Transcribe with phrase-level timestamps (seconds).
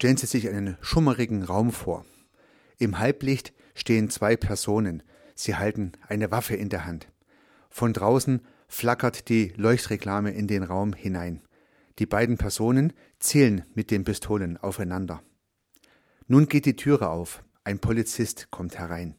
[0.00, 2.06] Stellen Sie sich einen schummerigen Raum vor.
[2.78, 5.02] Im Halblicht stehen zwei Personen.
[5.34, 7.08] Sie halten eine Waffe in der Hand.
[7.68, 11.42] Von draußen flackert die Leuchtreklame in den Raum hinein.
[11.98, 15.22] Die beiden Personen zielen mit den Pistolen aufeinander.
[16.28, 17.44] Nun geht die Türe auf.
[17.64, 19.16] Ein Polizist kommt herein.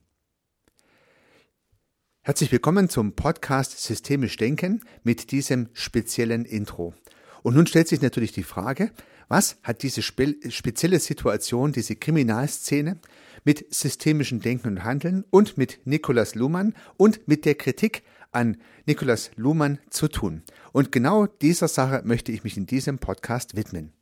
[2.21, 6.95] Herzlich willkommen zum Podcast Systemisch Denken mit diesem speziellen Intro.
[7.43, 8.91] Und nun stellt sich natürlich die Frage,
[9.31, 12.99] was hat diese spezielle Situation, diese Kriminalszene
[13.45, 18.03] mit systemischem Denken und Handeln und mit Nikolaus Luhmann und mit der Kritik
[18.33, 20.43] an Nikolaus Luhmann zu tun?
[20.73, 23.93] Und genau dieser Sache möchte ich mich in diesem Podcast widmen.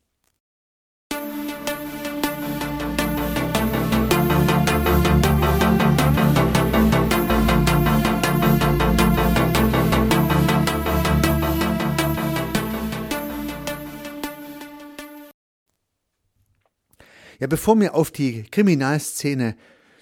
[17.39, 19.55] Ja, bevor wir auf die Kriminalszene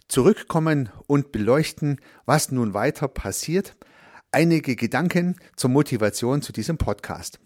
[0.08, 3.76] zurückkommen und beleuchten, was nun weiter passiert,
[4.32, 7.40] einige Gedanken zur Motivation zu diesem Podcast.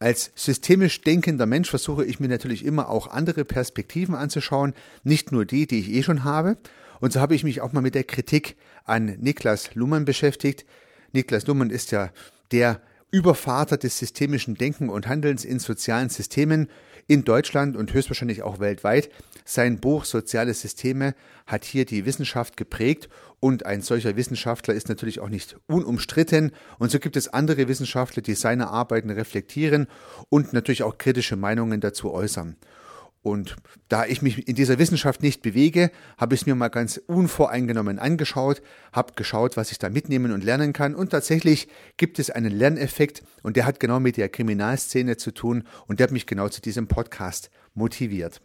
[0.00, 5.44] Als systemisch denkender Mensch versuche ich mir natürlich immer auch andere Perspektiven anzuschauen, nicht nur
[5.44, 6.56] die, die ich eh schon habe.
[6.98, 10.66] Und so habe ich mich auch mal mit der Kritik an Niklas Luhmann beschäftigt.
[11.12, 12.10] Niklas Luhmann ist ja
[12.50, 12.80] der
[13.12, 16.68] Übervater des systemischen Denken und Handelns in sozialen Systemen
[17.06, 19.10] in Deutschland und höchstwahrscheinlich auch weltweit.
[19.44, 21.14] Sein Buch Soziale Systeme
[21.46, 26.52] hat hier die Wissenschaft geprägt und ein solcher Wissenschaftler ist natürlich auch nicht unumstritten.
[26.78, 29.88] Und so gibt es andere Wissenschaftler, die seine Arbeiten reflektieren
[30.30, 32.56] und natürlich auch kritische Meinungen dazu äußern.
[33.22, 33.54] Und
[33.88, 38.00] da ich mich in dieser Wissenschaft nicht bewege, habe ich es mir mal ganz unvoreingenommen
[38.00, 40.96] angeschaut, habe geschaut, was ich da mitnehmen und lernen kann.
[40.96, 45.62] Und tatsächlich gibt es einen Lerneffekt und der hat genau mit der Kriminalszene zu tun
[45.86, 48.42] und der hat mich genau zu diesem Podcast motiviert.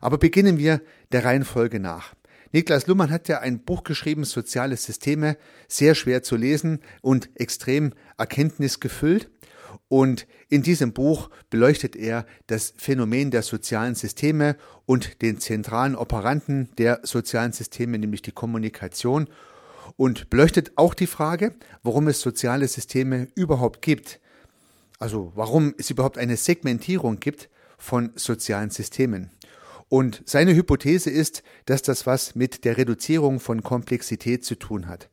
[0.00, 0.80] Aber beginnen wir
[1.12, 2.14] der Reihenfolge nach.
[2.52, 5.36] Niklas Luhmann hat ja ein Buch geschrieben, Soziale Systeme,
[5.68, 9.30] sehr schwer zu lesen und extrem erkenntnisgefüllt.
[9.88, 14.56] Und in diesem Buch beleuchtet er das Phänomen der sozialen Systeme
[14.86, 19.28] und den zentralen Operanten der sozialen Systeme, nämlich die Kommunikation.
[19.96, 24.20] Und beleuchtet auch die Frage, warum es soziale Systeme überhaupt gibt.
[24.98, 29.30] Also warum es überhaupt eine Segmentierung gibt von sozialen Systemen.
[29.88, 35.10] Und seine Hypothese ist, dass das was mit der Reduzierung von Komplexität zu tun hat.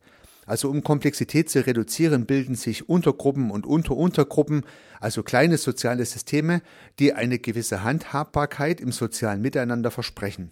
[0.50, 4.64] Also um Komplexität zu reduzieren, bilden sich Untergruppen und Unteruntergruppen,
[4.98, 6.60] also kleine soziale Systeme,
[6.98, 10.50] die eine gewisse Handhabbarkeit im sozialen Miteinander versprechen.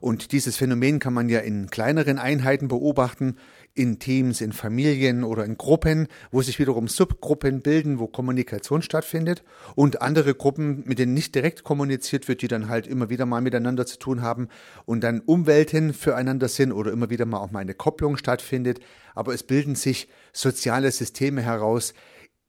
[0.00, 3.36] Und dieses Phänomen kann man ja in kleineren Einheiten beobachten,
[3.74, 9.44] in Teams, in Familien oder in Gruppen, wo sich wiederum Subgruppen bilden, wo Kommunikation stattfindet
[9.76, 13.40] und andere Gruppen, mit denen nicht direkt kommuniziert wird, die dann halt immer wieder mal
[13.40, 14.48] miteinander zu tun haben
[14.84, 18.80] und dann Umwelten füreinander sind oder immer wieder mal auch mal eine Kopplung stattfindet.
[19.14, 21.94] Aber es bilden sich soziale Systeme heraus,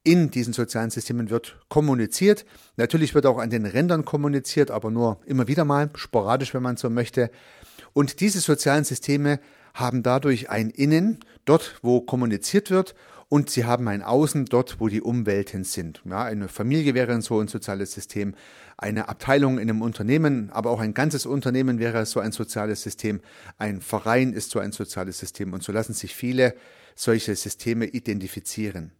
[0.03, 2.45] in diesen sozialen Systemen wird kommuniziert.
[2.77, 6.77] Natürlich wird auch an den Rändern kommuniziert, aber nur immer wieder mal, sporadisch, wenn man
[6.77, 7.31] so möchte.
[7.93, 9.39] Und diese sozialen Systeme
[9.73, 12.95] haben dadurch ein Innen, dort wo kommuniziert wird,
[13.29, 16.01] und sie haben ein Außen, dort wo die Umwelten sind.
[16.03, 18.33] Ja, eine Familie wäre so ein soziales System,
[18.75, 23.21] eine Abteilung in einem Unternehmen, aber auch ein ganzes Unternehmen wäre so ein soziales System,
[23.59, 26.55] ein Verein ist so ein soziales System und so lassen sich viele
[26.95, 28.93] solche Systeme identifizieren.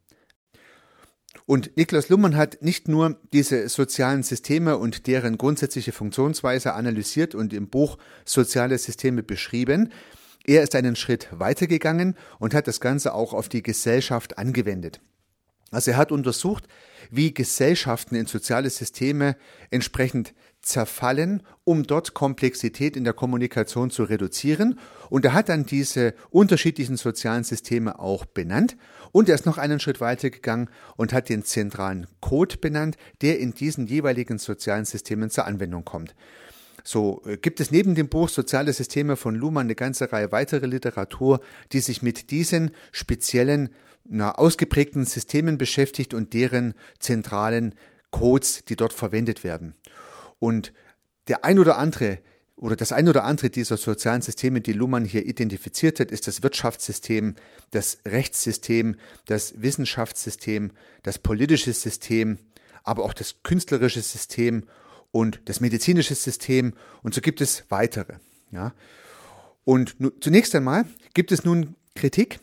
[1.46, 7.54] Und Niklas Luhmann hat nicht nur diese sozialen Systeme und deren grundsätzliche Funktionsweise analysiert und
[7.54, 9.92] im Buch Soziale Systeme beschrieben,
[10.46, 15.00] er ist einen Schritt weitergegangen und hat das Ganze auch auf die Gesellschaft angewendet.
[15.72, 16.68] Also er hat untersucht,
[17.12, 19.36] wie Gesellschaften in soziale Systeme
[19.70, 24.80] entsprechend zerfallen, um dort Komplexität in der Kommunikation zu reduzieren.
[25.10, 28.78] Und er hat dann diese unterschiedlichen sozialen Systeme auch benannt.
[29.12, 33.40] Und er ist noch einen Schritt weiter gegangen und hat den zentralen Code benannt, der
[33.40, 36.16] in diesen jeweiligen sozialen Systemen zur Anwendung kommt.
[36.84, 40.66] So äh, gibt es neben dem Buch Soziale Systeme von Luhmann eine ganze Reihe weitere
[40.66, 41.42] Literatur,
[41.72, 43.70] die sich mit diesen speziellen,
[44.06, 47.76] na, ausgeprägten Systemen beschäftigt und deren zentralen
[48.12, 49.76] Codes, die dort verwendet werden.
[50.40, 50.74] Und
[51.28, 52.20] der ein oder andere
[52.60, 56.44] oder das ein oder andere dieser sozialen Systeme, die Luhmann hier identifiziert hat, ist das
[56.44, 57.36] Wirtschaftssystem,
[57.72, 60.72] das Rechtssystem, das Wissenschaftssystem,
[61.04, 62.38] das politische System,
[62.84, 64.64] aber auch das künstlerische System
[65.12, 68.16] und das medizinische System und so gibt es weitere.
[68.52, 68.74] Ja.
[69.64, 72.40] Und zunächst einmal gibt es nun Kritik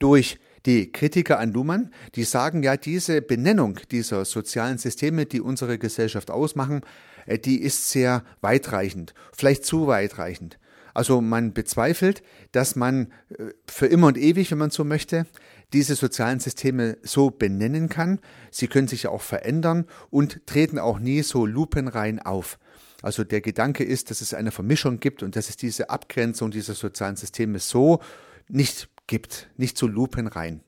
[0.00, 5.78] durch Die Kritiker an Luhmann, die sagen ja, diese Benennung dieser sozialen Systeme, die unsere
[5.78, 6.82] Gesellschaft ausmachen,
[7.26, 10.58] äh, die ist sehr weitreichend, vielleicht zu weitreichend.
[10.92, 12.22] Also man bezweifelt,
[12.52, 15.26] dass man äh, für immer und ewig, wenn man so möchte,
[15.72, 18.18] diese sozialen Systeme so benennen kann.
[18.50, 22.58] Sie können sich ja auch verändern und treten auch nie so lupenrein auf.
[23.02, 26.74] Also der Gedanke ist, dass es eine Vermischung gibt und dass es diese Abgrenzung dieser
[26.74, 28.00] sozialen Systeme so
[28.48, 30.60] nicht gibt, nicht so lupenrein.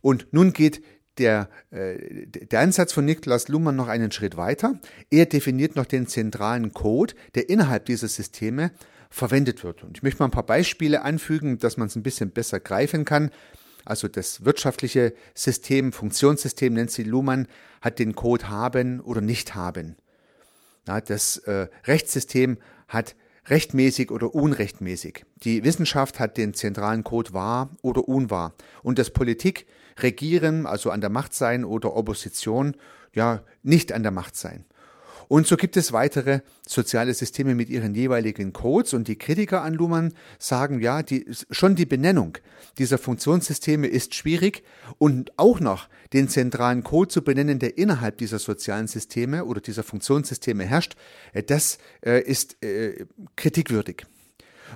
[0.00, 0.82] Und nun geht
[1.18, 4.80] der, äh, der Ansatz von Niklas Luhmann noch einen Schritt weiter.
[5.10, 8.72] Er definiert noch den zentralen Code, der innerhalb dieser Systeme
[9.10, 9.84] verwendet wird.
[9.84, 13.04] Und ich möchte mal ein paar Beispiele anfügen, dass man es ein bisschen besser greifen
[13.04, 13.30] kann.
[13.84, 17.46] Also das wirtschaftliche System, Funktionssystem nennt sie Luhmann,
[17.82, 19.96] hat den Code haben oder nicht haben.
[20.88, 22.56] Ja, das äh, Rechtssystem
[22.88, 23.14] hat
[23.48, 25.24] rechtmäßig oder unrechtmäßig.
[25.42, 28.54] Die Wissenschaft hat den zentralen Code wahr oder unwahr.
[28.82, 29.66] Und das Politik,
[29.98, 32.76] Regieren, also an der Macht sein oder Opposition,
[33.12, 34.64] ja, nicht an der Macht sein.
[35.30, 39.74] Und so gibt es weitere soziale Systeme mit ihren jeweiligen Codes und die Kritiker an
[39.74, 42.36] Luhmann sagen, ja, die, schon die Benennung
[42.78, 44.64] dieser Funktionssysteme ist schwierig
[44.98, 49.84] und auch noch den zentralen Code zu benennen, der innerhalb dieser sozialen Systeme oder dieser
[49.84, 50.96] Funktionssysteme herrscht,
[51.32, 53.06] äh, das äh, ist äh,
[53.36, 54.06] kritikwürdig.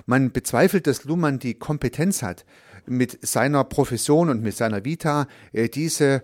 [0.05, 2.45] Man bezweifelt, dass Luhmann die Kompetenz hat,
[2.85, 6.23] mit seiner Profession und mit seiner Vita diese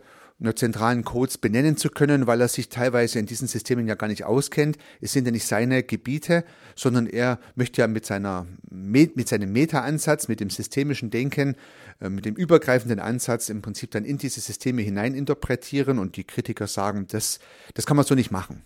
[0.56, 4.26] zentralen Codes benennen zu können, weil er sich teilweise in diesen Systemen ja gar nicht
[4.26, 4.78] auskennt.
[5.00, 6.44] Es sind ja nicht seine Gebiete,
[6.76, 11.56] sondern er möchte ja mit seiner mit seinem Meta-Ansatz, mit dem systemischen Denken,
[12.00, 16.68] äh, mit dem übergreifenden Ansatz im Prinzip dann in diese Systeme hineininterpretieren und die Kritiker
[16.68, 17.40] sagen, das,
[17.76, 18.64] das kann man so nicht machen.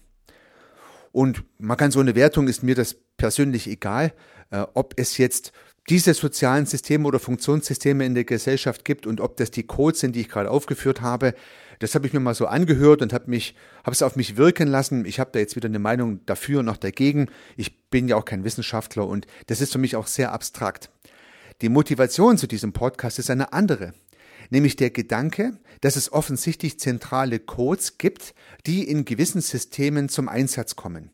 [1.12, 4.13] Und man kann so eine Wertung ist mir das persönlich egal,
[4.51, 5.51] äh, ob es jetzt
[5.89, 10.16] diese sozialen Systeme oder Funktionssysteme in der Gesellschaft gibt und ob das die Codes sind,
[10.16, 11.36] die ich gerade aufgeführt habe,
[11.80, 14.68] das habe ich mir mal so angehört und habe mich, habe es auf mich wirken
[14.68, 15.06] lassen.
[15.06, 17.27] Ich habe da jetzt wieder eine Meinung dafür und noch dagegen.
[17.57, 20.89] Ich bin ja auch kein Wissenschaftler und das ist für mich auch sehr abstrakt.
[21.62, 23.94] Die Motivation zu diesem Podcast ist eine andere,
[24.50, 28.33] nämlich der Gedanke, dass es offensichtlich zentrale Codes gibt,
[28.66, 31.12] die in gewissen Systemen zum Einsatz kommen.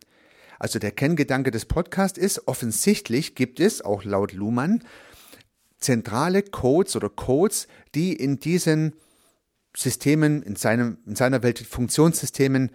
[0.58, 4.84] Also der Kerngedanke des Podcasts ist, offensichtlich gibt es, auch laut Luhmann,
[5.80, 8.94] zentrale Codes oder Codes, die in diesen
[9.76, 12.72] Systemen, in, seinem, in seiner Welt Funktionssystemen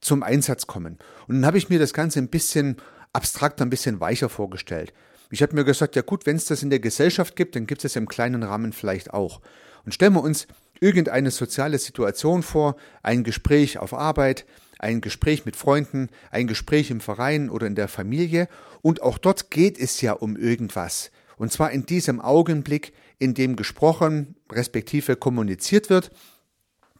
[0.00, 0.98] zum Einsatz kommen.
[1.26, 2.76] Und dann habe ich mir das Ganze ein bisschen
[3.12, 4.92] abstrakter, ein bisschen weicher vorgestellt.
[5.30, 7.84] Ich habe mir gesagt, ja gut, wenn es das in der Gesellschaft gibt, dann gibt
[7.84, 9.40] es es im kleinen Rahmen vielleicht auch.
[9.84, 10.46] Und stellen wir uns
[10.80, 14.44] irgendeine soziale Situation vor, ein Gespräch auf Arbeit,
[14.78, 18.48] ein Gespräch mit Freunden, ein Gespräch im Verein oder in der Familie.
[18.82, 21.10] Und auch dort geht es ja um irgendwas.
[21.38, 26.10] Und zwar in diesem Augenblick, in dem gesprochen, respektive kommuniziert wird.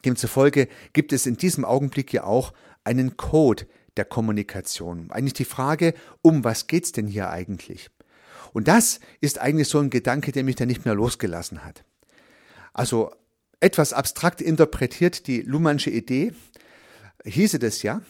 [0.06, 2.52] Demzufolge gibt es in diesem Augenblick ja auch
[2.84, 3.66] einen Code
[3.96, 5.10] der Kommunikation.
[5.10, 7.90] Eigentlich die Frage, um was geht's denn hier eigentlich?
[8.52, 11.84] Und das ist eigentlich so ein Gedanke, der mich da nicht mehr losgelassen hat.
[12.72, 13.10] Also
[13.60, 16.32] etwas abstrakt interpretiert die Luhmannsche Idee,
[17.24, 18.02] hieße das ja,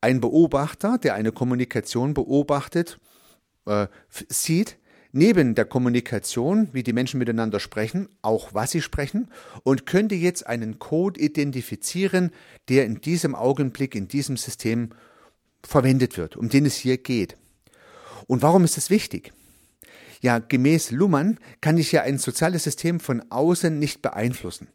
[0.00, 2.98] ein Beobachter, der eine Kommunikation beobachtet,
[3.66, 4.78] äh, sieht
[5.12, 9.30] neben der Kommunikation, wie die Menschen miteinander sprechen, auch was sie sprechen
[9.62, 12.32] und könnte jetzt einen Code identifizieren,
[12.68, 14.90] der in diesem Augenblick in diesem System
[15.62, 17.36] verwendet wird, um den es hier geht.
[18.26, 19.32] Und warum ist das wichtig?
[20.20, 24.68] Ja, gemäß Luhmann kann ich ja ein soziales System von außen nicht beeinflussen.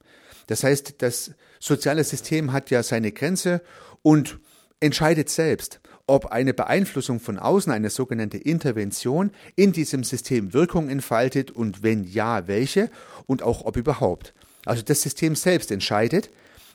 [0.47, 3.61] Das heißt, das soziale System hat ja seine Grenze
[4.01, 4.39] und
[4.79, 11.51] entscheidet selbst, ob eine Beeinflussung von außen, eine sogenannte Intervention, in diesem System Wirkung entfaltet
[11.51, 12.89] und wenn ja, welche
[13.25, 14.33] und auch ob überhaupt.
[14.65, 16.29] Also das System selbst entscheidet,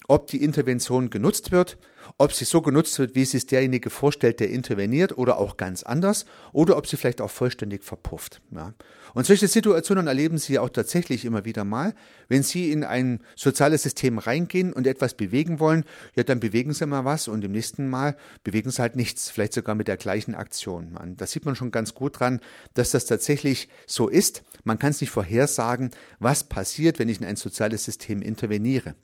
[0.07, 1.79] ob die Intervention genutzt wird,
[2.23, 5.83] ob sie so genutzt wird, wie es sich derjenige vorstellt, der interveniert, oder auch ganz
[5.83, 8.41] anders, oder ob sie vielleicht auch vollständig verpufft.
[8.53, 8.75] Ja.
[9.13, 11.95] Und solche Situationen erleben Sie auch tatsächlich immer wieder mal.
[12.29, 16.87] Wenn Sie in ein soziales System reingehen und etwas bewegen wollen, ja, dann bewegen Sie
[16.87, 20.37] mal was und im nächsten Mal bewegen Sie halt nichts, vielleicht sogar mit der gleichen
[20.37, 20.97] Aktion.
[21.17, 22.41] Da sieht man schon ganz gut dran,
[22.75, 24.45] dass das tatsächlich so ist.
[24.63, 28.95] Man kann es nicht vorhersagen, was passiert, wenn ich in ein soziales System interveniere.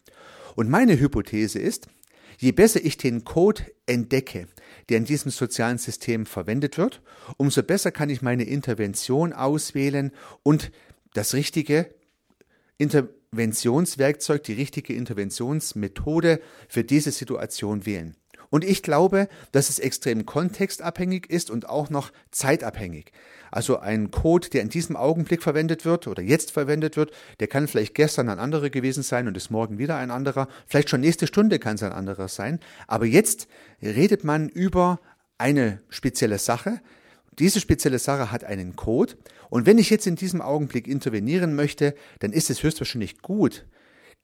[0.54, 1.88] Und meine Hypothese ist,
[2.40, 4.46] Je besser ich den Code entdecke,
[4.88, 7.02] der in diesem sozialen System verwendet wird,
[7.36, 10.12] umso besser kann ich meine Intervention auswählen
[10.44, 10.70] und
[11.14, 11.92] das richtige
[12.76, 18.14] Interventionswerkzeug, die richtige Interventionsmethode für diese Situation wählen.
[18.50, 23.12] Und ich glaube, dass es extrem kontextabhängig ist und auch noch zeitabhängig.
[23.50, 27.68] Also ein Code, der in diesem Augenblick verwendet wird oder jetzt verwendet wird, der kann
[27.68, 30.48] vielleicht gestern ein anderer gewesen sein und ist morgen wieder ein anderer.
[30.66, 32.60] Vielleicht schon nächste Stunde kann es ein anderer sein.
[32.86, 33.48] Aber jetzt
[33.82, 35.00] redet man über
[35.38, 36.80] eine spezielle Sache.
[37.38, 39.14] Diese spezielle Sache hat einen Code.
[39.48, 43.64] Und wenn ich jetzt in diesem Augenblick intervenieren möchte, dann ist es höchstwahrscheinlich gut,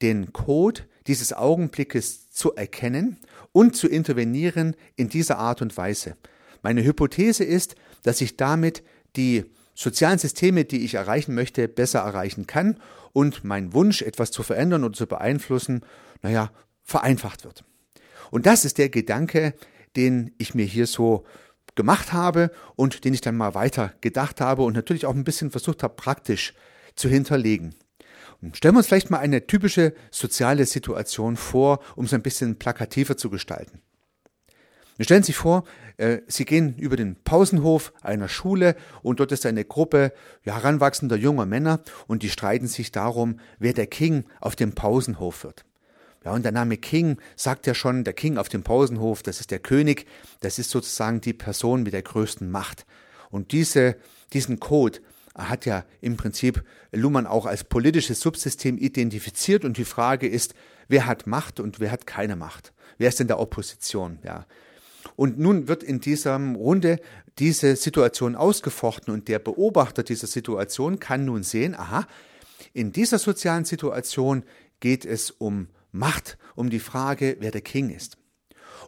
[0.02, 3.18] den Code dieses Augenblickes zu erkennen
[3.52, 6.16] und zu intervenieren in dieser Art und Weise.
[6.62, 8.82] Meine Hypothese ist, dass ich damit
[9.16, 12.78] die sozialen Systeme, die ich erreichen möchte, besser erreichen kann
[13.12, 15.84] und mein Wunsch, etwas zu verändern oder zu beeinflussen,
[16.22, 16.50] naja,
[16.82, 17.64] vereinfacht wird.
[18.30, 19.54] Und das ist der Gedanke,
[19.96, 21.24] den ich mir hier so
[21.74, 25.50] gemacht habe und den ich dann mal weiter gedacht habe und natürlich auch ein bisschen
[25.50, 26.54] versucht habe, praktisch
[26.94, 27.74] zu hinterlegen.
[28.52, 33.16] Stellen wir uns vielleicht mal eine typische soziale Situation vor, um es ein bisschen plakativer
[33.16, 33.80] zu gestalten.
[35.00, 35.64] Stellen sich vor,
[35.96, 41.46] äh, Sie gehen über den Pausenhof einer Schule und dort ist eine Gruppe heranwachsender junger
[41.46, 45.64] Männer und die streiten sich darum, wer der King auf dem Pausenhof wird.
[46.24, 49.50] Ja, und der Name King sagt ja schon, der King auf dem Pausenhof, das ist
[49.50, 50.06] der König,
[50.40, 52.86] das ist sozusagen die Person mit der größten Macht.
[53.30, 53.96] Und diese,
[54.32, 55.00] diesen Code
[55.34, 60.54] hat ja im Prinzip Luhmann auch als politisches Subsystem identifiziert und die Frage ist,
[60.88, 62.72] wer hat Macht und wer hat keine Macht?
[62.98, 64.18] Wer ist in der Opposition?
[64.22, 64.46] Ja.
[65.16, 67.00] Und nun wird in dieser Runde
[67.38, 72.06] diese Situation ausgefochten und der Beobachter dieser Situation kann nun sehen, aha,
[72.72, 74.44] in dieser sozialen Situation
[74.80, 78.16] geht es um Macht, um die Frage, wer der King ist.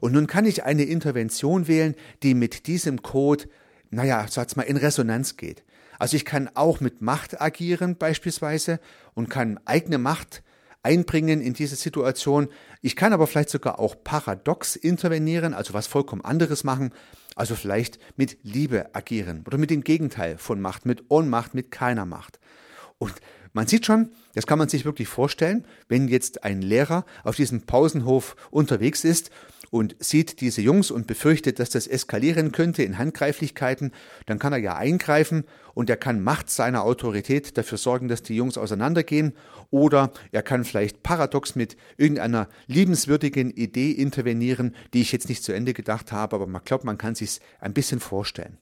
[0.01, 3.49] Und nun kann ich eine Intervention wählen, die mit diesem Code,
[3.97, 5.65] naja, sag's mal, in Resonanz geht.
[5.99, 8.79] Also ich kann auch mit Macht agieren beispielsweise
[9.15, 10.43] und kann eigene Macht
[10.83, 12.49] einbringen in diese Situation.
[12.83, 16.93] Ich kann aber vielleicht sogar auch paradox intervenieren, also was vollkommen anderes machen,
[17.37, 22.05] also vielleicht mit Liebe agieren oder mit dem Gegenteil von Macht, mit Ohnmacht, mit keiner
[22.05, 22.39] Macht.
[22.99, 23.15] Und
[23.55, 27.63] man sieht schon, das kann man sich wirklich vorstellen, wenn jetzt ein Lehrer auf diesem
[27.63, 29.31] Pausenhof unterwegs ist
[29.71, 33.93] und sieht diese Jungs und befürchtet, dass das eskalieren könnte in Handgreiflichkeiten,
[34.27, 35.45] dann kann er ja eingreifen
[35.75, 39.35] und er kann Macht seiner Autorität dafür sorgen, dass die Jungs auseinandergehen
[39.71, 45.53] oder er kann vielleicht paradox mit irgendeiner liebenswürdigen Idee intervenieren, die ich jetzt nicht zu
[45.53, 48.59] Ende gedacht habe, aber man glaubt, man kann sich ein bisschen vorstellen.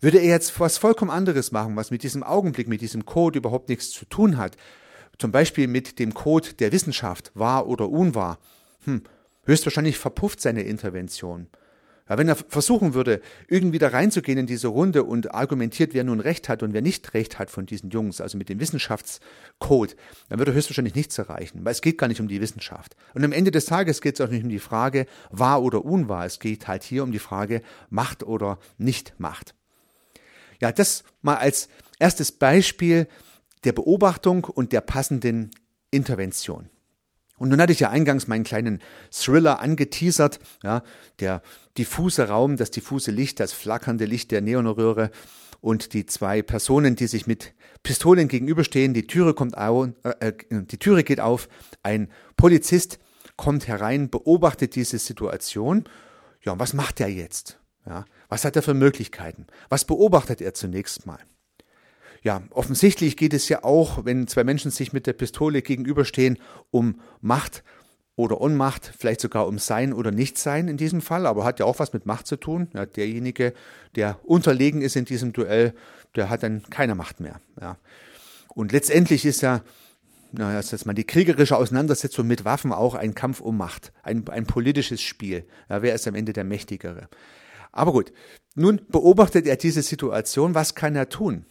[0.00, 3.68] Würde er jetzt was vollkommen anderes machen, was mit diesem Augenblick, mit diesem Code überhaupt
[3.68, 4.56] nichts zu tun hat,
[5.18, 8.38] zum Beispiel mit dem Code der Wissenschaft, wahr oder unwahr,
[8.84, 9.02] hm,
[9.48, 11.46] Höchstwahrscheinlich verpufft seine Intervention.
[12.06, 16.20] Ja, wenn er versuchen würde, irgendwie da reinzugehen in diese Runde und argumentiert, wer nun
[16.20, 19.96] Recht hat und wer nicht Recht hat von diesen Jungs, also mit dem Wissenschaftscode,
[20.28, 22.94] dann würde er höchstwahrscheinlich nichts erreichen, weil es geht gar nicht um die Wissenschaft.
[23.14, 26.26] Und am Ende des Tages geht es auch nicht um die Frage, wahr oder unwahr.
[26.26, 29.54] Es geht halt hier um die Frage, Macht oder nicht Macht.
[30.60, 33.08] Ja, das mal als erstes Beispiel
[33.64, 35.50] der Beobachtung und der passenden
[35.90, 36.68] Intervention.
[37.38, 38.80] Und nun hatte ich ja eingangs meinen kleinen
[39.10, 40.82] Thriller angeteasert, ja,
[41.20, 41.42] der
[41.76, 45.10] diffuse Raum, das diffuse Licht, das flackernde Licht der Neonröhre
[45.60, 48.94] und die zwei Personen, die sich mit Pistolen gegenüberstehen.
[48.94, 51.48] Die Türe kommt auf, äh, äh, die Türe geht auf.
[51.82, 52.98] Ein Polizist
[53.36, 55.84] kommt herein, beobachtet diese Situation.
[56.42, 57.58] Ja, und was macht er jetzt?
[57.86, 59.46] Ja, was hat er für Möglichkeiten?
[59.68, 61.18] Was beobachtet er zunächst mal?
[62.22, 66.38] Ja, offensichtlich geht es ja auch, wenn zwei Menschen sich mit der Pistole gegenüberstehen,
[66.70, 67.62] um Macht
[68.16, 71.78] oder Unmacht, vielleicht sogar um Sein oder Nichtsein in diesem Fall, aber hat ja auch
[71.78, 72.68] was mit Macht zu tun.
[72.74, 73.54] Ja, derjenige,
[73.94, 75.72] der unterlegen ist in diesem Duell,
[76.16, 77.40] der hat dann keine Macht mehr.
[77.60, 77.76] Ja.
[78.48, 79.62] Und letztendlich ist ja,
[80.32, 84.46] naja, jetzt mal die kriegerische Auseinandersetzung mit Waffen auch ein Kampf um Macht, ein, ein
[84.46, 85.46] politisches Spiel.
[85.68, 87.08] Ja, wer ist am Ende der Mächtigere?
[87.70, 88.12] Aber gut,
[88.56, 91.46] nun beobachtet er diese Situation, was kann er tun?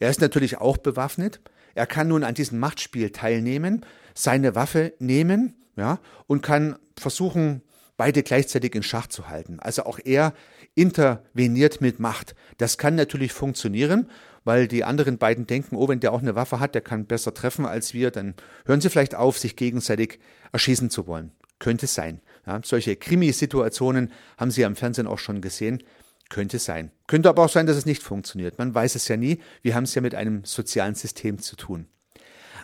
[0.00, 1.40] Er ist natürlich auch bewaffnet.
[1.74, 7.62] Er kann nun an diesem Machtspiel teilnehmen, seine Waffe nehmen, ja, und kann versuchen,
[7.96, 9.60] beide gleichzeitig in Schach zu halten.
[9.60, 10.32] Also auch er
[10.74, 12.34] interveniert mit Macht.
[12.56, 14.08] Das kann natürlich funktionieren,
[14.42, 17.34] weil die anderen beiden denken, oh, wenn der auch eine Waffe hat, der kann besser
[17.34, 20.18] treffen als wir, dann hören sie vielleicht auf, sich gegenseitig
[20.52, 21.32] erschießen zu wollen.
[21.58, 22.22] Könnte sein.
[22.46, 25.82] Ja, solche Krimisituationen haben Sie am Fernsehen auch schon gesehen.
[26.30, 26.90] Könnte sein.
[27.06, 28.58] Könnte aber auch sein, dass es nicht funktioniert.
[28.58, 29.40] Man weiß es ja nie.
[29.60, 31.88] Wir haben es ja mit einem sozialen System zu tun.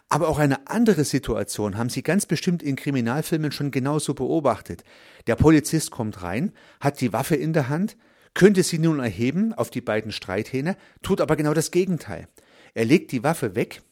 [0.08, 4.84] Aber auch eine andere Situation haben Sie ganz bestimmt in Kriminalfilmen schon genauso beobachtet.
[5.26, 7.96] Der Polizist kommt rein, hat die Waffe in der Hand,
[8.32, 12.28] könnte sie nun erheben auf die beiden Streithähne, tut aber genau das Gegenteil.
[12.74, 13.82] Er legt die Waffe weg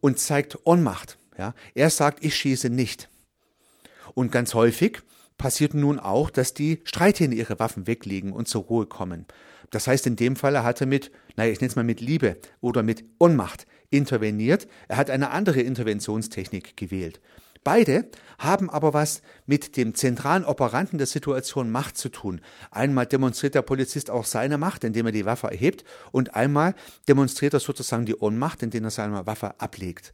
[0.00, 1.18] und zeigt Ohnmacht.
[1.38, 3.08] Ja, er sagt, ich schieße nicht.
[4.14, 5.02] Und ganz häufig
[5.38, 9.26] passiert nun auch, dass die Streithähne ihre Waffen weglegen und zur Ruhe kommen.
[9.70, 12.36] Das heißt, in dem Fall hat er mit, naja, ich nenne es mal mit Liebe
[12.60, 14.68] oder mit Ohnmacht interveniert.
[14.88, 17.20] Er hat eine andere Interventionstechnik gewählt.
[17.64, 22.42] Beide haben aber was mit dem zentralen Operanten der Situation Macht zu tun.
[22.70, 26.74] Einmal demonstriert der Polizist auch seine Macht, indem er die Waffe erhebt, und einmal
[27.08, 30.12] demonstriert er sozusagen die Ohnmacht, indem er seine Waffe ablegt.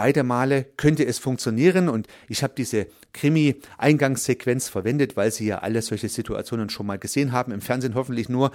[0.00, 5.82] Beide Male könnte es funktionieren und ich habe diese Krimi-Eingangssequenz verwendet, weil Sie ja alle
[5.82, 8.50] solche Situationen schon mal gesehen haben, im Fernsehen hoffentlich nur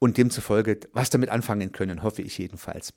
[0.00, 2.94] und demzufolge was damit anfangen können, hoffe ich jedenfalls.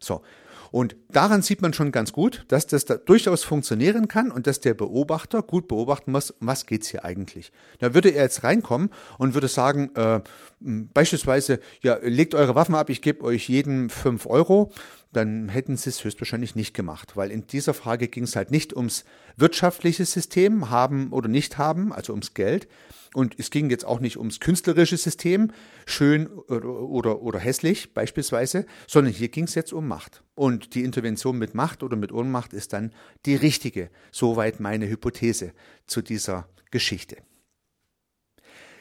[0.00, 0.22] So,
[0.70, 4.60] und daran sieht man schon ganz gut, dass das da durchaus funktionieren kann und dass
[4.60, 7.52] der Beobachter gut beobachten muss, um was geht's hier eigentlich.
[7.78, 10.20] Da würde er jetzt reinkommen und würde sagen, äh,
[10.60, 14.72] beispielsweise, ja, legt eure Waffen ab, ich gebe euch jeden fünf Euro
[15.12, 18.76] dann hätten sie es höchstwahrscheinlich nicht gemacht, weil in dieser Frage ging es halt nicht
[18.76, 19.04] ums
[19.36, 22.68] wirtschaftliche System, haben oder nicht haben, also ums Geld.
[23.14, 25.52] Und es ging jetzt auch nicht ums künstlerische System,
[25.86, 30.22] schön oder, oder, oder hässlich beispielsweise, sondern hier ging es jetzt um Macht.
[30.34, 32.92] Und die Intervention mit Macht oder mit Ohnmacht ist dann
[33.26, 33.90] die richtige.
[34.12, 35.52] Soweit meine Hypothese
[35.86, 37.16] zu dieser Geschichte.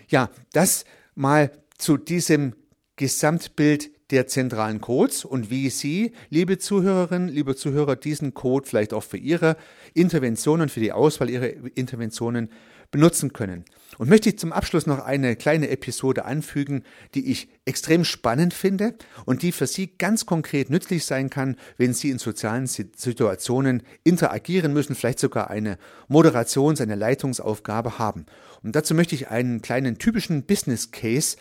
[0.09, 2.55] Ja, das mal zu diesem
[2.95, 9.03] Gesamtbild der zentralen Codes und wie Sie, liebe Zuhörerinnen, liebe Zuhörer, diesen Code vielleicht auch
[9.03, 9.57] für Ihre
[9.93, 12.49] Interventionen, für die Auswahl Ihrer Interventionen
[12.91, 13.65] benutzen können.
[13.97, 16.83] Und möchte ich zum Abschluss noch eine kleine Episode anfügen,
[17.15, 21.93] die ich extrem spannend finde und die für Sie ganz konkret nützlich sein kann, wenn
[21.93, 25.77] Sie in sozialen Situationen interagieren müssen, vielleicht sogar eine
[26.09, 28.25] Moderations-, eine Leitungsaufgabe haben.
[28.61, 31.37] Und dazu möchte ich einen kleinen typischen Business Case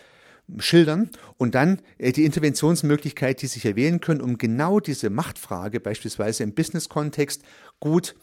[0.58, 6.44] schildern und dann äh, die Interventionsmöglichkeit, die sich erwählen können, um genau diese Machtfrage beispielsweise
[6.44, 7.42] im Business-Kontext
[7.80, 8.14] gut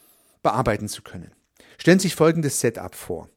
[0.42, 1.32] bearbeiten zu können.
[1.78, 3.28] Stellen Sie sich folgendes Setup vor.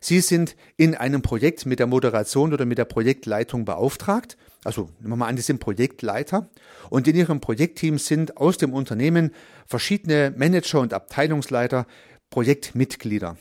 [0.00, 4.36] Sie sind in einem Projekt mit der Moderation oder mit der Projektleitung beauftragt.
[4.64, 6.48] Also nehmen wir mal an, Sie sind Projektleiter
[6.90, 9.32] und in Ihrem Projektteam sind aus dem Unternehmen
[9.66, 11.86] verschiedene Manager und Abteilungsleiter
[12.30, 13.36] Projektmitglieder.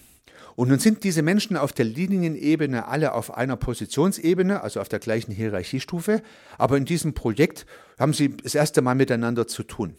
[0.56, 5.00] Und nun sind diese Menschen auf der Linienebene alle auf einer Positionsebene, also auf der
[5.00, 6.22] gleichen Hierarchiestufe,
[6.58, 7.66] aber in diesem Projekt
[8.00, 9.96] haben sie das erste Mal miteinander zu tun.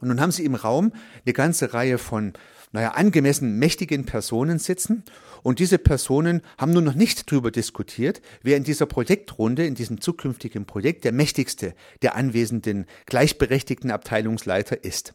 [0.00, 0.92] Und nun haben sie im Raum
[1.24, 2.32] eine ganze Reihe von,
[2.76, 5.02] naja, angemessen mächtigen Personen sitzen.
[5.42, 10.02] Und diese Personen haben nun noch nicht darüber diskutiert, wer in dieser Projektrunde, in diesem
[10.02, 15.14] zukünftigen Projekt der mächtigste der anwesenden gleichberechtigten Abteilungsleiter ist.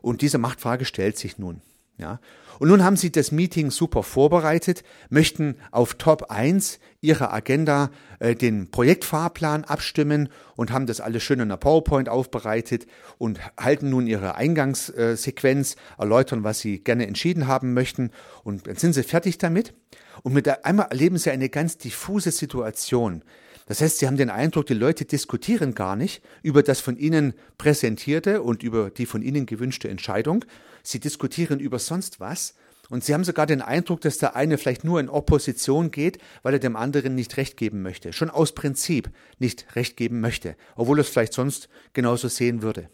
[0.00, 1.60] Und diese Machtfrage stellt sich nun.
[1.98, 2.20] Ja.
[2.58, 8.34] Und nun haben Sie das Meeting super vorbereitet, möchten auf Top 1 Ihrer Agenda äh,
[8.34, 12.86] den Projektfahrplan abstimmen und haben das alles schön in der PowerPoint aufbereitet
[13.18, 18.10] und halten nun Ihre Eingangssequenz, erläutern, was Sie gerne entschieden haben möchten
[18.42, 19.74] und dann sind Sie fertig damit.
[20.22, 23.22] Und mit einmal erleben Sie eine ganz diffuse Situation.
[23.66, 27.34] Das heißt, Sie haben den Eindruck, die Leute diskutieren gar nicht über das von Ihnen
[27.58, 30.44] präsentierte und über die von Ihnen gewünschte Entscheidung.
[30.82, 32.54] Sie diskutieren über sonst was.
[32.90, 36.54] Und Sie haben sogar den Eindruck, dass der eine vielleicht nur in Opposition geht, weil
[36.54, 38.12] er dem anderen nicht recht geben möchte.
[38.12, 42.90] Schon aus Prinzip nicht recht geben möchte, obwohl er es vielleicht sonst genauso sehen würde.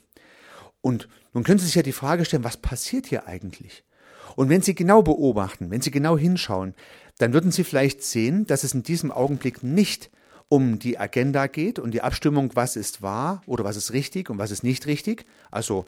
[0.81, 3.83] Und nun können Sie sich ja die Frage stellen, was passiert hier eigentlich?
[4.37, 6.75] Und wenn Sie genau beobachten, wenn Sie genau hinschauen,
[7.19, 10.11] dann würden Sie vielleicht sehen, dass es in diesem Augenblick nicht
[10.49, 14.39] um die Agenda geht und die Abstimmung, was ist wahr oder was ist richtig und
[14.39, 15.25] was ist nicht richtig.
[15.51, 15.85] Also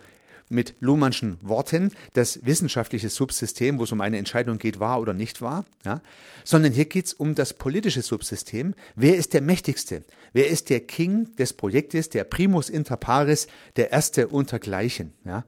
[0.50, 5.40] mit Luhmannschen Worten das wissenschaftliche Subsystem, wo es um eine Entscheidung geht, wahr oder nicht
[5.40, 6.02] wahr, ja?
[6.44, 8.74] sondern hier geht es um das politische Subsystem.
[8.96, 10.02] Wer ist der Mächtigste?
[10.32, 13.46] Wer ist der King des Projektes, der Primus inter pares,
[13.76, 15.12] der Erste untergleichen?
[15.24, 15.44] Ja?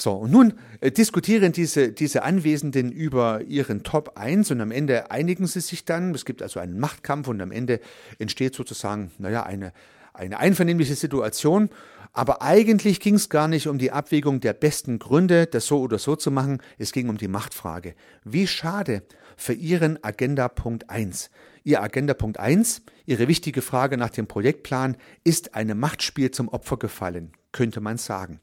[0.00, 5.10] So, und nun äh, diskutieren diese, diese Anwesenden über ihren Top 1 und am Ende
[5.10, 6.14] einigen sie sich dann.
[6.14, 7.80] Es gibt also einen Machtkampf und am Ende
[8.20, 9.72] entsteht sozusagen, naja, eine,
[10.14, 11.68] eine einvernehmliche Situation.
[12.12, 15.98] Aber eigentlich ging es gar nicht um die Abwägung der besten Gründe, das so oder
[15.98, 16.62] so zu machen.
[16.78, 17.94] Es ging um die Machtfrage.
[18.24, 19.02] Wie schade
[19.36, 21.30] für Ihren Agenda Punkt 1.
[21.64, 26.76] Ihr Agenda Punkt 1, Ihre wichtige Frage nach dem Projektplan, ist einem Machtspiel zum Opfer
[26.76, 28.40] gefallen, könnte man sagen.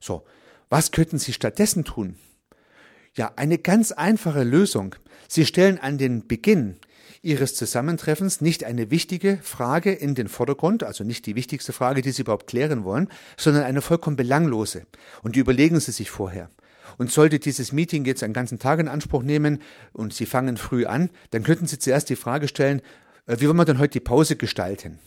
[0.00, 0.24] So,
[0.68, 2.16] was könnten Sie stattdessen tun?
[3.14, 4.94] Ja, eine ganz einfache Lösung.
[5.28, 6.76] Sie stellen an den Beginn
[7.22, 12.12] Ihres Zusammentreffens nicht eine wichtige Frage in den Vordergrund, also nicht die wichtigste Frage, die
[12.12, 14.86] Sie überhaupt klären wollen, sondern eine vollkommen belanglose.
[15.22, 16.50] Und die überlegen Sie sich vorher.
[16.98, 19.60] Und sollte dieses Meeting jetzt einen ganzen Tag in Anspruch nehmen
[19.92, 22.80] und Sie fangen früh an, dann könnten Sie zuerst die Frage stellen,
[23.26, 24.98] äh, wie wollen wir denn heute die Pause gestalten?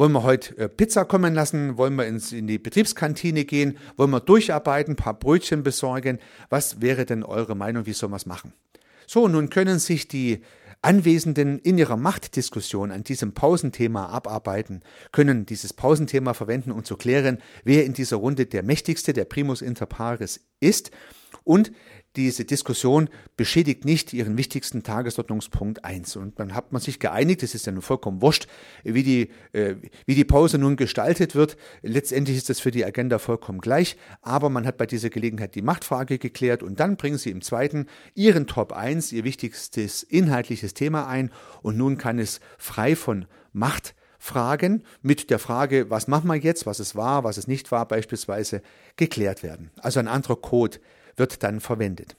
[0.00, 1.76] Wollen wir heute äh, Pizza kommen lassen?
[1.76, 3.78] Wollen wir ins, in die Betriebskantine gehen?
[3.96, 6.20] Wollen wir durcharbeiten, ein paar Brötchen besorgen?
[6.50, 7.84] Was wäre denn eure Meinung?
[7.84, 8.52] Wie sollen wir es machen?
[9.08, 10.42] So, nun können sich die
[10.82, 17.38] Anwesenden in ihrer Machtdiskussion an diesem Pausenthema abarbeiten, können dieses Pausenthema verwenden, um zu klären,
[17.64, 20.92] wer in dieser Runde der mächtigste, der Primus inter pares ist
[21.42, 21.72] und
[22.16, 26.16] diese Diskussion beschädigt nicht ihren wichtigsten Tagesordnungspunkt 1.
[26.16, 28.48] Und dann hat man sich geeinigt, es ist ja nun vollkommen wurscht,
[28.82, 31.56] wie die, äh, wie die Pause nun gestaltet wird.
[31.82, 35.62] Letztendlich ist das für die Agenda vollkommen gleich, aber man hat bei dieser Gelegenheit die
[35.62, 41.06] Machtfrage geklärt und dann bringen sie im zweiten ihren Top 1, ihr wichtigstes inhaltliches Thema
[41.06, 41.30] ein
[41.62, 46.66] und nun kann es frei von Macht Fragen mit der Frage, was machen wir jetzt,
[46.66, 48.62] was es war, was es nicht war, beispielsweise
[48.96, 49.70] geklärt werden.
[49.78, 50.78] Also ein anderer Code
[51.18, 52.16] wird dann verwendet.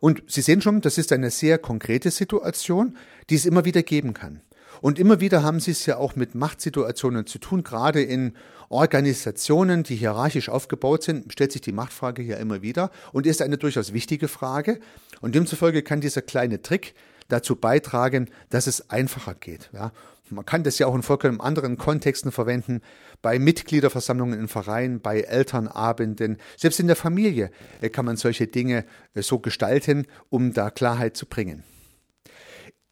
[0.00, 2.96] Und Sie sehen schon, das ist eine sehr konkrete Situation,
[3.30, 4.40] die es immer wieder geben kann.
[4.80, 8.34] Und immer wieder haben Sie es ja auch mit Machtsituationen zu tun, gerade in
[8.68, 13.58] Organisationen, die hierarchisch aufgebaut sind, stellt sich die Machtfrage ja immer wieder und ist eine
[13.58, 14.80] durchaus wichtige Frage.
[15.20, 16.94] Und demzufolge kann dieser kleine Trick
[17.28, 19.70] dazu beitragen, dass es einfacher geht.
[19.72, 19.92] Ja.
[20.30, 22.80] Man kann das ja auch in vollkommen anderen Kontexten verwenden,
[23.22, 28.84] bei Mitgliederversammlungen in Vereinen, bei Elternabenden, selbst in der Familie äh, kann man solche Dinge
[29.14, 31.62] äh, so gestalten, um da Klarheit zu bringen.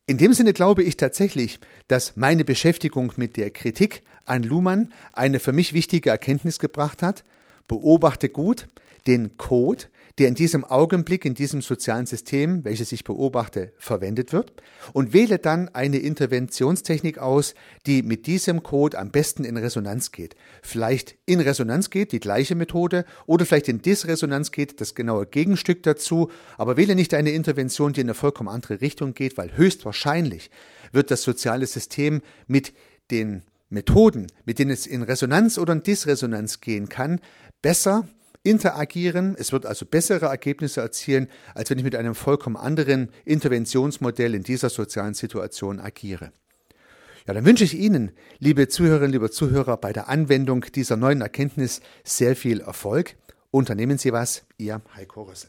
[0.06, 5.40] In dem Sinne glaube ich tatsächlich, dass meine Beschäftigung mit der Kritik an Luhmann eine
[5.40, 7.24] für mich wichtige Erkenntnis gebracht hat.
[7.66, 8.68] Beobachte gut
[9.06, 9.84] den Code,
[10.18, 14.52] der in diesem Augenblick in diesem sozialen System, welches ich beobachte, verwendet wird
[14.92, 17.54] und wähle dann eine Interventionstechnik aus,
[17.86, 20.36] die mit diesem Code am besten in Resonanz geht.
[20.62, 25.82] Vielleicht in Resonanz geht, die gleiche Methode, oder vielleicht in Disresonanz geht, das genaue Gegenstück
[25.82, 30.50] dazu, aber wähle nicht eine Intervention, die in eine vollkommen andere Richtung geht, weil höchstwahrscheinlich
[30.92, 32.72] wird das soziale System mit
[33.10, 37.20] den Methoden, mit denen es in Resonanz oder in Disresonanz gehen kann,
[37.62, 38.06] besser
[38.44, 39.34] interagieren.
[39.36, 44.44] Es wird also bessere Ergebnisse erzielen, als wenn ich mit einem vollkommen anderen Interventionsmodell in
[44.44, 46.30] dieser sozialen Situation agiere.
[47.26, 51.80] Ja, dann wünsche ich Ihnen, liebe Zuhörerinnen, liebe Zuhörer, bei der Anwendung dieser neuen Erkenntnis
[52.04, 53.16] sehr viel Erfolg.
[53.50, 55.48] Unternehmen Sie was, Ihr Heiko Rösse.